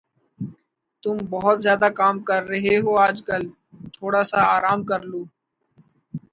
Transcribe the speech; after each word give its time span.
تم 1.03 1.15
بہت 1.33 1.57
زیادہ 1.65 1.89
کام 1.99 2.15
کر 2.27 2.41
رہے 2.51 2.75
ہو 2.83 2.91
آج 3.07 3.17
کل۔ 3.27 3.43
تھوڑا 3.95 4.21
سا 4.31 4.39
آرام 4.55 4.79
کر 4.89 5.01
لو۔ 5.11 5.21